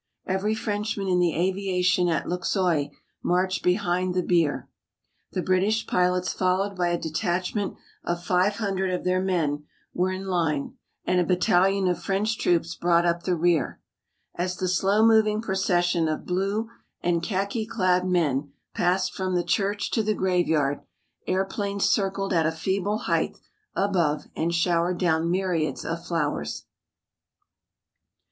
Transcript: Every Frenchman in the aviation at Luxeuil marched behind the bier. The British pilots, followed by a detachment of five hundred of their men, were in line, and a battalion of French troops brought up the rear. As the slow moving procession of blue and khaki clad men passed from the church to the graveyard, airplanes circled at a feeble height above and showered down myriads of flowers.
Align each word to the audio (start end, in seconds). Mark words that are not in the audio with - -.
Every 0.25 0.55
Frenchman 0.55 1.07
in 1.07 1.19
the 1.19 1.35
aviation 1.35 2.09
at 2.09 2.25
Luxeuil 2.27 2.89
marched 3.21 3.61
behind 3.61 4.15
the 4.15 4.23
bier. 4.23 4.67
The 5.33 5.43
British 5.43 5.85
pilots, 5.85 6.33
followed 6.33 6.75
by 6.75 6.87
a 6.87 6.97
detachment 6.97 7.75
of 8.03 8.23
five 8.23 8.55
hundred 8.55 8.91
of 8.95 9.03
their 9.03 9.21
men, 9.21 9.65
were 9.93 10.11
in 10.11 10.25
line, 10.25 10.73
and 11.05 11.19
a 11.19 11.23
battalion 11.23 11.87
of 11.87 12.01
French 12.01 12.39
troops 12.39 12.73
brought 12.73 13.05
up 13.05 13.21
the 13.21 13.35
rear. 13.35 13.79
As 14.33 14.57
the 14.57 14.67
slow 14.67 15.05
moving 15.05 15.39
procession 15.39 16.07
of 16.07 16.25
blue 16.25 16.69
and 17.03 17.21
khaki 17.21 17.67
clad 17.67 18.03
men 18.03 18.53
passed 18.73 19.13
from 19.13 19.35
the 19.35 19.43
church 19.43 19.91
to 19.91 20.01
the 20.01 20.15
graveyard, 20.15 20.79
airplanes 21.27 21.85
circled 21.85 22.33
at 22.33 22.47
a 22.47 22.51
feeble 22.51 22.97
height 23.05 23.37
above 23.75 24.23
and 24.35 24.55
showered 24.55 24.97
down 24.97 25.29
myriads 25.29 25.85
of 25.85 26.03
flowers. 26.03 26.65